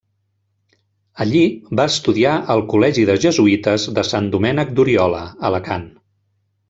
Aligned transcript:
Allí 1.25 1.43
va 1.79 1.85
estudiar 1.93 2.31
al 2.53 2.63
col·legi 2.71 3.05
de 3.11 3.17
jesuïtes 3.27 3.85
de 3.99 4.05
Sant 4.13 4.31
Domènec 4.37 4.73
d'Oriola, 4.81 5.21
Alacant. 5.51 5.87